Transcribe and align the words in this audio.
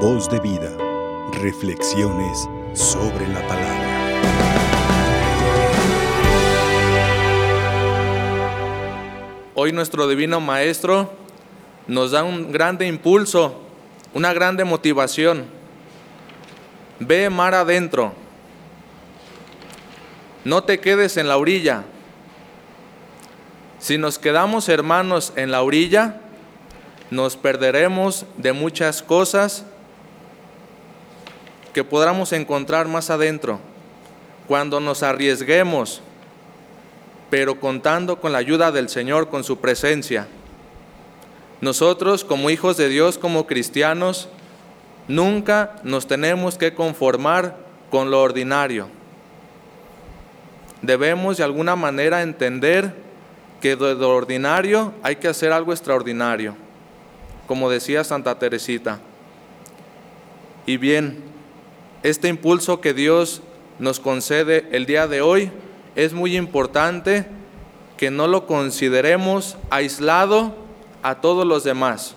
Voz 0.00 0.28
de 0.28 0.38
vida. 0.40 0.70
Reflexiones 1.40 2.46
sobre 2.74 3.26
la 3.28 3.40
palabra. 3.48 3.82
Hoy 9.54 9.72
nuestro 9.72 10.06
divino 10.06 10.38
Maestro 10.38 11.10
nos 11.86 12.10
da 12.10 12.24
un 12.24 12.52
grande 12.52 12.86
impulso, 12.86 13.58
una 14.12 14.34
grande 14.34 14.64
motivación. 14.64 15.46
Ve 17.00 17.30
mar 17.30 17.54
adentro. 17.54 18.12
No 20.44 20.62
te 20.62 20.78
quedes 20.78 21.16
en 21.16 21.26
la 21.26 21.38
orilla. 21.38 21.84
Si 23.78 23.96
nos 23.96 24.18
quedamos 24.18 24.68
hermanos 24.68 25.32
en 25.36 25.50
la 25.50 25.62
orilla, 25.62 26.20
nos 27.10 27.38
perderemos 27.38 28.26
de 28.36 28.52
muchas 28.52 29.02
cosas 29.02 29.64
que 31.76 31.84
podamos 31.84 32.32
encontrar 32.32 32.88
más 32.88 33.10
adentro. 33.10 33.60
Cuando 34.48 34.80
nos 34.80 35.02
arriesguemos, 35.02 36.00
pero 37.28 37.60
contando 37.60 38.18
con 38.18 38.32
la 38.32 38.38
ayuda 38.38 38.72
del 38.72 38.88
Señor, 38.88 39.28
con 39.28 39.44
su 39.44 39.58
presencia. 39.58 40.26
Nosotros 41.60 42.24
como 42.24 42.48
hijos 42.48 42.78
de 42.78 42.88
Dios, 42.88 43.18
como 43.18 43.46
cristianos, 43.46 44.30
nunca 45.06 45.76
nos 45.82 46.06
tenemos 46.06 46.56
que 46.56 46.72
conformar 46.72 47.58
con 47.90 48.10
lo 48.10 48.22
ordinario. 48.22 48.88
Debemos 50.80 51.36
de 51.36 51.44
alguna 51.44 51.76
manera 51.76 52.22
entender 52.22 52.94
que 53.60 53.76
de 53.76 53.94
lo 53.96 54.16
ordinario 54.16 54.94
hay 55.02 55.16
que 55.16 55.28
hacer 55.28 55.52
algo 55.52 55.74
extraordinario, 55.74 56.56
como 57.46 57.68
decía 57.68 58.02
Santa 58.02 58.38
Teresita. 58.38 58.98
Y 60.64 60.78
bien, 60.78 61.35
este 62.06 62.28
impulso 62.28 62.80
que 62.80 62.94
Dios 62.94 63.42
nos 63.80 63.98
concede 63.98 64.68
el 64.70 64.86
día 64.86 65.08
de 65.08 65.22
hoy 65.22 65.50
es 65.96 66.12
muy 66.12 66.36
importante 66.36 67.26
que 67.96 68.12
no 68.12 68.28
lo 68.28 68.46
consideremos 68.46 69.56
aislado 69.70 70.54
a 71.02 71.16
todos 71.16 71.44
los 71.44 71.64
demás. 71.64 72.14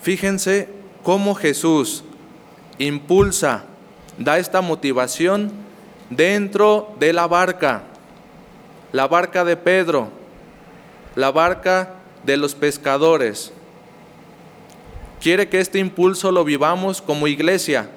Fíjense 0.00 0.70
cómo 1.02 1.34
Jesús 1.34 2.02
impulsa, 2.78 3.64
da 4.16 4.38
esta 4.38 4.62
motivación 4.62 5.52
dentro 6.08 6.94
de 7.00 7.12
la 7.12 7.26
barca, 7.26 7.82
la 8.92 9.08
barca 9.08 9.44
de 9.44 9.58
Pedro, 9.58 10.08
la 11.16 11.30
barca 11.30 11.96
de 12.24 12.38
los 12.38 12.54
pescadores. 12.54 13.52
Quiere 15.20 15.48
que 15.48 15.60
este 15.60 15.78
impulso 15.78 16.32
lo 16.32 16.44
vivamos 16.44 17.02
como 17.02 17.26
iglesia 17.26 17.90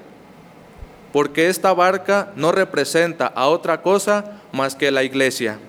porque 1.14 1.48
esta 1.48 1.72
barca 1.74 2.34
no 2.36 2.52
representa 2.52 3.28
a 3.28 3.48
otra 3.48 3.84
cosa 3.84 4.42
más 4.52 4.76
que 4.76 4.90
la 4.90 5.04
iglesia. 5.04 5.60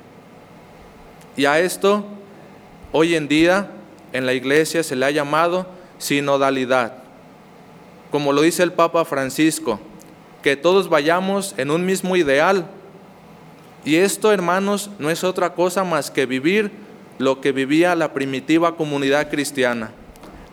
Y 1.37 1.45
a 1.45 1.61
esto, 1.61 2.03
hoy 2.93 3.15
en 3.15 3.29
día, 3.29 3.71
en 4.15 4.25
la 4.25 4.33
iglesia 4.33 4.83
se 4.83 4.97
le 4.97 5.05
ha 5.05 5.11
llamado 5.11 5.67
sinodalidad. 5.99 6.95
Como 8.11 8.33
lo 8.33 8.41
dice 8.41 8.63
el 8.63 8.73
Papa 8.73 9.05
Francisco, 9.05 9.79
que 10.43 10.57
todos 10.57 10.89
vayamos 10.89 11.55
en 11.59 11.71
un 11.71 11.85
mismo 11.85 12.17
ideal. 12.17 12.67
Y 13.85 13.97
esto, 13.97 14.33
hermanos, 14.33 14.89
no 14.99 15.11
es 15.11 15.25
otra 15.25 15.53
cosa 15.53 15.85
más 15.85 16.11
que 16.11 16.25
vivir 16.25 16.71
lo 17.19 17.43
que 17.43 17.53
vivía 17.53 17.95
la 17.95 18.15
primitiva 18.15 18.77
comunidad 18.77 19.29
cristiana. 19.29 19.91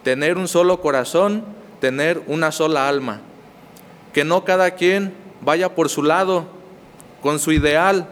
Tener 0.04 0.38
un 0.38 0.48
solo 0.48 0.82
corazón, 0.82 1.44
tener 1.80 2.22
una 2.28 2.52
sola 2.52 2.88
alma 2.88 3.22
que 4.14 4.24
no 4.24 4.44
cada 4.44 4.72
quien 4.72 5.14
vaya 5.42 5.74
por 5.74 5.90
su 5.90 6.04
lado, 6.04 6.46
con 7.22 7.40
su 7.40 7.52
ideal, 7.52 8.08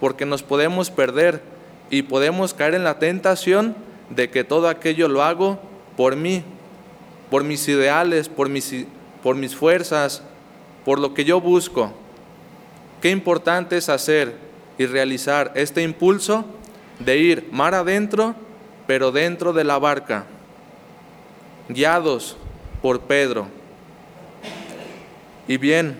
porque 0.00 0.26
nos 0.26 0.42
podemos 0.42 0.90
perder 0.90 1.42
y 1.90 2.02
podemos 2.02 2.54
caer 2.54 2.74
en 2.74 2.84
la 2.84 2.98
tentación 2.98 3.76
de 4.10 4.30
que 4.30 4.44
todo 4.44 4.68
aquello 4.68 5.08
lo 5.08 5.22
hago 5.22 5.58
por 5.96 6.16
mí, 6.16 6.42
por 7.30 7.44
mis 7.44 7.66
ideales, 7.68 8.28
por 8.28 8.48
mis, 8.48 8.86
por 9.22 9.36
mis 9.36 9.54
fuerzas, 9.54 10.22
por 10.84 10.98
lo 10.98 11.14
que 11.14 11.24
yo 11.24 11.40
busco. 11.40 11.92
Qué 13.00 13.10
importante 13.10 13.76
es 13.76 13.88
hacer 13.88 14.36
y 14.78 14.86
realizar 14.86 15.52
este 15.54 15.82
impulso 15.82 16.44
de 16.98 17.18
ir 17.18 17.48
mar 17.52 17.74
adentro, 17.74 18.34
pero 18.86 19.12
dentro 19.12 19.52
de 19.52 19.64
la 19.64 19.78
barca, 19.78 20.26
guiados 21.68 22.36
por 22.82 23.00
Pedro. 23.00 23.46
Y 25.48 25.56
bien, 25.56 25.96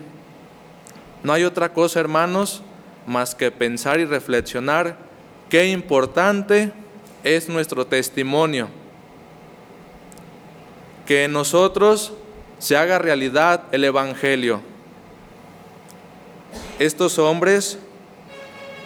no 1.23 1.33
hay 1.33 1.43
otra 1.43 1.73
cosa, 1.73 1.99
hermanos, 1.99 2.61
más 3.07 3.35
que 3.35 3.51
pensar 3.51 3.99
y 3.99 4.05
reflexionar 4.05 4.97
qué 5.49 5.69
importante 5.69 6.71
es 7.23 7.49
nuestro 7.49 7.85
testimonio. 7.85 8.69
Que 11.05 11.25
en 11.25 11.33
nosotros 11.33 12.13
se 12.57 12.77
haga 12.77 12.99
realidad 12.99 13.63
el 13.71 13.83
Evangelio. 13.83 14.61
Estos 16.79 17.19
hombres 17.19 17.79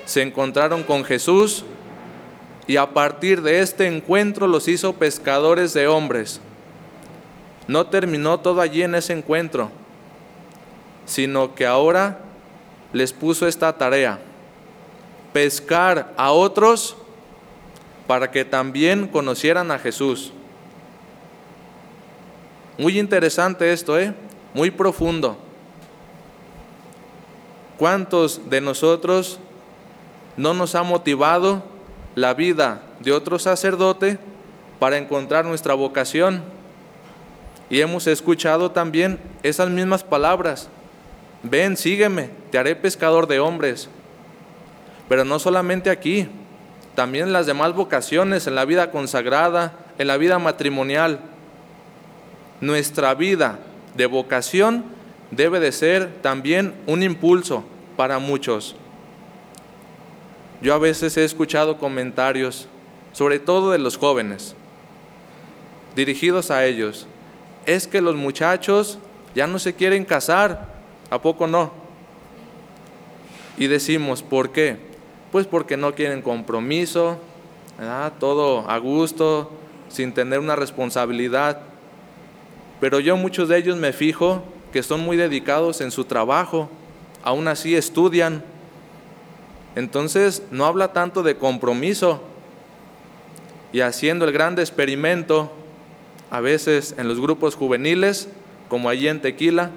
se 0.05 0.21
encontraron 0.21 0.83
con 0.83 1.03
Jesús 1.03 1.63
y 2.67 2.77
a 2.77 2.93
partir 2.93 3.41
de 3.41 3.61
este 3.61 3.87
encuentro 3.87 4.47
los 4.47 4.67
hizo 4.67 4.93
pescadores 4.93 5.73
de 5.73 5.87
hombres. 5.87 6.41
No 7.69 7.87
terminó 7.87 8.41
todo 8.41 8.59
allí 8.59 8.83
en 8.83 8.95
ese 8.95 9.13
encuentro 9.13 9.71
sino 11.09 11.55
que 11.55 11.65
ahora 11.65 12.19
les 12.93 13.13
puso 13.13 13.47
esta 13.47 13.75
tarea, 13.75 14.19
pescar 15.33 16.13
a 16.15 16.31
otros 16.31 16.95
para 18.05 18.29
que 18.29 18.45
también 18.45 19.07
conocieran 19.07 19.71
a 19.71 19.79
Jesús. 19.79 20.31
Muy 22.77 22.99
interesante 22.99 23.73
esto, 23.73 23.99
¿eh? 23.99 24.13
Muy 24.53 24.69
profundo. 24.69 25.35
¿Cuántos 27.77 28.49
de 28.49 28.61
nosotros 28.61 29.39
no 30.37 30.53
nos 30.53 30.75
ha 30.75 30.83
motivado 30.83 31.63
la 32.13 32.35
vida 32.35 32.83
de 32.99 33.13
otro 33.13 33.39
sacerdote 33.39 34.19
para 34.77 34.97
encontrar 34.97 35.43
nuestra 35.45 35.73
vocación? 35.73 36.43
Y 37.69 37.81
hemos 37.81 38.07
escuchado 38.07 38.71
también 38.71 39.19
esas 39.43 39.69
mismas 39.69 40.03
palabras 40.03 40.69
ven, 41.43 41.77
sígueme, 41.77 42.29
te 42.51 42.57
haré 42.57 42.75
pescador 42.75 43.27
de 43.27 43.39
hombres. 43.39 43.89
Pero 45.07 45.25
no 45.25 45.39
solamente 45.39 45.89
aquí, 45.89 46.27
también 46.95 47.27
en 47.27 47.33
las 47.33 47.45
demás 47.45 47.73
vocaciones, 47.73 48.47
en 48.47 48.55
la 48.55 48.65
vida 48.65 48.91
consagrada, 48.91 49.73
en 49.97 50.07
la 50.07 50.17
vida 50.17 50.39
matrimonial. 50.39 51.19
Nuestra 52.61 53.13
vida 53.15 53.59
de 53.95 54.05
vocación 54.05 54.83
debe 55.31 55.59
de 55.59 55.71
ser 55.71 56.21
también 56.21 56.73
un 56.87 57.03
impulso 57.03 57.63
para 57.95 58.19
muchos. 58.19 58.75
Yo 60.61 60.73
a 60.73 60.77
veces 60.77 61.15
he 61.15 61.23
escuchado 61.23 61.77
comentarios, 61.77 62.67
sobre 63.13 63.39
todo 63.39 63.71
de 63.71 63.79
los 63.79 63.97
jóvenes, 63.97 64.55
dirigidos 65.95 66.51
a 66.51 66.65
ellos. 66.65 67.07
Es 67.69 67.85
que 67.85 68.01
los 68.01 68.15
muchachos 68.15 68.97
ya 69.35 69.45
no 69.45 69.59
se 69.59 69.75
quieren 69.75 70.03
casar 70.03 70.79
¿A 71.09 71.21
poco 71.21 71.47
no? 71.47 71.71
Y 73.57 73.67
decimos, 73.67 74.21
¿por 74.21 74.51
qué? 74.51 74.77
Pues 75.31 75.47
porque 75.47 75.75
no 75.75 75.95
quieren 75.95 76.21
compromiso, 76.21 77.17
todo 78.19 78.69
a 78.69 78.77
gusto, 78.77 79.51
sin 79.89 80.13
tener 80.13 80.39
una 80.39 80.55
responsabilidad. 80.55 81.61
Pero 82.79 82.99
yo 82.99 83.17
muchos 83.17 83.49
de 83.49 83.57
ellos 83.57 83.77
me 83.77 83.91
fijo 83.91 84.43
que 84.71 84.83
son 84.83 85.01
muy 85.01 85.17
dedicados 85.17 85.81
en 85.81 85.91
su 85.91 86.05
trabajo, 86.05 86.69
aún 87.23 87.47
así 87.47 87.75
estudian. 87.75 88.43
Entonces 89.75 90.43
no 90.51 90.65
habla 90.65 90.93
tanto 90.93 91.23
de 91.23 91.37
compromiso. 91.37 92.21
Y 93.73 93.81
haciendo 93.81 94.25
el 94.25 94.31
gran 94.31 94.57
experimento, 94.57 95.51
a 96.31 96.39
veces 96.39 96.95
en 96.97 97.07
los 97.07 97.19
grupos 97.19 97.55
juveniles, 97.55 98.29
como 98.67 98.89
allí 98.89 99.07
en 99.07 99.21
Tequila, 99.21 99.71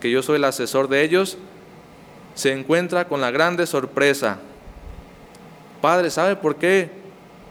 que 0.00 0.10
yo 0.10 0.22
soy 0.22 0.36
el 0.36 0.44
asesor 0.44 0.88
de 0.88 1.02
ellos, 1.02 1.38
se 2.34 2.52
encuentra 2.52 3.08
con 3.08 3.20
la 3.20 3.30
grande 3.30 3.66
sorpresa. 3.66 4.38
Padre, 5.80 6.10
¿sabe 6.10 6.36
por 6.36 6.56
qué 6.56 6.90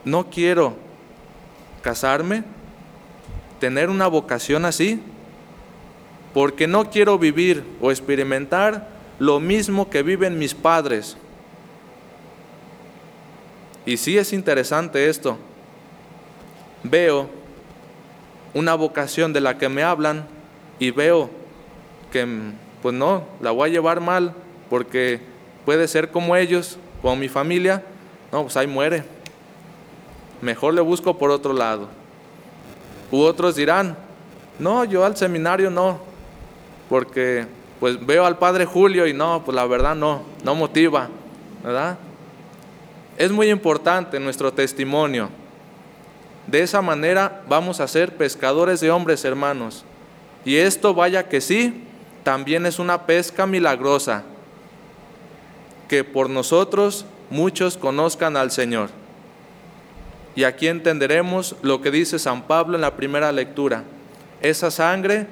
no 0.04 0.30
quiero 0.30 0.76
casarme? 1.82 2.44
Tener 3.60 3.90
una 3.90 4.06
vocación 4.06 4.64
así. 4.64 5.00
Porque 6.32 6.66
no 6.66 6.90
quiero 6.90 7.18
vivir 7.18 7.64
o 7.80 7.90
experimentar 7.90 8.88
lo 9.18 9.40
mismo 9.40 9.88
que 9.88 10.02
viven 10.02 10.38
mis 10.38 10.54
padres. 10.54 11.16
Y 13.86 13.96
sí 13.96 14.18
es 14.18 14.32
interesante 14.32 15.08
esto. 15.08 15.38
Veo 16.82 17.30
una 18.56 18.74
vocación 18.74 19.34
de 19.34 19.42
la 19.42 19.58
que 19.58 19.68
me 19.68 19.82
hablan 19.82 20.24
y 20.78 20.90
veo 20.90 21.28
que 22.10 22.26
pues 22.80 22.94
no, 22.94 23.24
la 23.42 23.50
voy 23.50 23.68
a 23.68 23.72
llevar 23.72 24.00
mal 24.00 24.32
porque 24.70 25.20
puede 25.66 25.86
ser 25.86 26.10
como 26.10 26.36
ellos, 26.36 26.78
como 27.02 27.16
mi 27.16 27.28
familia, 27.28 27.82
no, 28.32 28.44
pues 28.44 28.56
ahí 28.56 28.66
muere. 28.66 29.04
Mejor 30.40 30.72
le 30.72 30.80
busco 30.80 31.18
por 31.18 31.30
otro 31.30 31.52
lado. 31.52 31.88
U 33.10 33.20
otros 33.20 33.56
dirán, 33.56 33.94
no, 34.58 34.84
yo 34.84 35.04
al 35.04 35.18
seminario 35.18 35.68
no, 35.68 36.00
porque 36.88 37.44
pues 37.78 38.04
veo 38.06 38.24
al 38.24 38.38
Padre 38.38 38.64
Julio 38.64 39.06
y 39.06 39.12
no, 39.12 39.42
pues 39.44 39.54
la 39.54 39.66
verdad 39.66 39.94
no, 39.94 40.22
no 40.42 40.54
motiva, 40.54 41.10
¿verdad? 41.62 41.98
Es 43.18 43.30
muy 43.30 43.50
importante 43.50 44.18
nuestro 44.18 44.50
testimonio. 44.50 45.28
De 46.46 46.62
esa 46.62 46.80
manera 46.80 47.42
vamos 47.48 47.80
a 47.80 47.88
ser 47.88 48.16
pescadores 48.16 48.80
de 48.80 48.90
hombres, 48.90 49.24
hermanos. 49.24 49.84
Y 50.44 50.56
esto 50.56 50.94
vaya 50.94 51.28
que 51.28 51.40
sí, 51.40 51.82
también 52.22 52.66
es 52.66 52.78
una 52.78 53.06
pesca 53.06 53.46
milagrosa, 53.46 54.22
que 55.88 56.04
por 56.04 56.30
nosotros 56.30 57.04
muchos 57.30 57.76
conozcan 57.76 58.36
al 58.36 58.50
Señor. 58.50 58.90
Y 60.36 60.44
aquí 60.44 60.68
entenderemos 60.68 61.56
lo 61.62 61.80
que 61.80 61.90
dice 61.90 62.18
San 62.18 62.42
Pablo 62.42 62.76
en 62.76 62.82
la 62.82 62.94
primera 62.94 63.32
lectura, 63.32 63.84
esa 64.40 64.70
sangre 64.70 65.26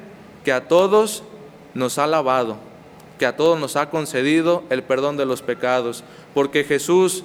que 0.44 0.52
a 0.52 0.66
todos 0.66 1.22
nos 1.74 1.98
ha 1.98 2.06
lavado, 2.06 2.56
que 3.18 3.26
a 3.26 3.36
todos 3.36 3.58
nos 3.60 3.76
ha 3.76 3.90
concedido 3.90 4.64
el 4.70 4.82
perdón 4.82 5.16
de 5.16 5.26
los 5.26 5.42
pecados, 5.42 6.02
porque 6.32 6.64
Jesús 6.64 7.24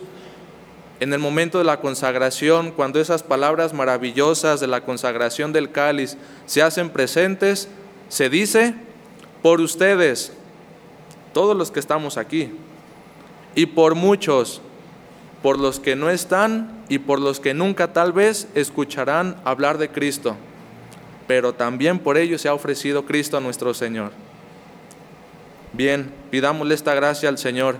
en 0.99 1.13
el 1.13 1.19
momento 1.19 1.57
de 1.57 1.63
la 1.63 1.79
consagración, 1.79 2.71
cuando 2.71 2.99
esas 2.99 3.23
palabras 3.23 3.73
maravillosas 3.73 4.59
de 4.59 4.67
la 4.67 4.81
consagración 4.81 5.53
del 5.53 5.71
cáliz 5.71 6.17
se 6.45 6.61
hacen 6.61 6.89
presentes, 6.89 7.69
se 8.09 8.29
dice, 8.29 8.75
por 9.41 9.61
ustedes, 9.61 10.33
todos 11.33 11.55
los 11.55 11.71
que 11.71 11.79
estamos 11.79 12.17
aquí, 12.17 12.51
y 13.55 13.65
por 13.67 13.95
muchos, 13.95 14.61
por 15.41 15.57
los 15.57 15.79
que 15.79 15.95
no 15.95 16.09
están 16.09 16.83
y 16.89 16.99
por 16.99 17.21
los 17.21 17.39
que 17.39 17.53
nunca 17.53 17.93
tal 17.93 18.11
vez 18.11 18.47
escucharán 18.55 19.37
hablar 19.45 19.77
de 19.77 19.89
Cristo, 19.89 20.35
pero 21.27 21.53
también 21.53 21.99
por 21.99 22.17
ellos 22.17 22.41
se 22.41 22.49
ha 22.49 22.53
ofrecido 22.53 23.05
Cristo 23.05 23.37
a 23.37 23.41
nuestro 23.41 23.73
Señor. 23.73 24.11
Bien, 25.71 26.11
pidámosle 26.29 26.75
esta 26.75 26.93
gracia 26.93 27.29
al 27.29 27.37
Señor, 27.37 27.77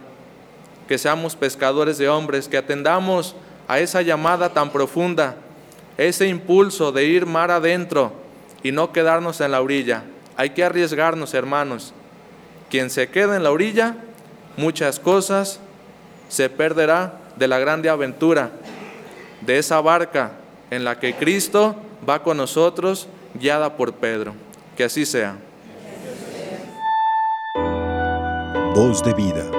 que 0.90 0.98
seamos 0.98 1.36
pescadores 1.36 2.00
de 2.00 2.10
hombres, 2.10 2.48
que 2.48 2.58
atendamos 2.58 3.36
a 3.68 3.78
esa 3.78 4.02
llamada 4.02 4.54
tan 4.54 4.72
profunda, 4.72 5.36
ese 6.00 6.28
impulso 6.28 6.92
de 6.92 7.06
ir 7.06 7.28
mar 7.28 7.52
adentro 7.52 8.12
y 8.64 8.72
no 8.72 8.92
quedarnos 8.92 9.40
en 9.40 9.52
la 9.52 9.62
orilla. 9.62 10.02
Hay 10.36 10.50
que 10.50 10.64
arriesgarnos, 10.64 11.36
hermanos. 11.36 11.94
Quien 12.72 12.90
se 12.90 13.08
queda 13.08 13.36
en 13.36 13.44
la 13.44 13.52
orilla, 13.52 13.98
muchas 14.58 15.00
cosas 15.00 15.60
se 16.28 16.50
perderá 16.50 17.20
de 17.36 17.48
la 17.48 17.60
grande 17.60 17.88
aventura, 17.88 18.50
de 19.42 19.60
esa 19.60 19.80
barca 19.82 20.32
en 20.72 20.84
la 20.84 21.00
que 21.00 21.14
Cristo 21.14 21.76
va 22.10 22.24
con 22.24 22.38
nosotros, 22.38 23.08
guiada 23.36 23.78
por 23.78 23.94
Pedro. 23.94 24.34
Que 24.76 24.86
así 24.86 25.06
sea. 25.06 25.38
Voz 28.74 29.04
de 29.04 29.14
vida. 29.14 29.59